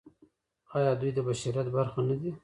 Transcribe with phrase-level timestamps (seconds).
[0.77, 2.31] آیا دوی د بشریت برخه نه دي؟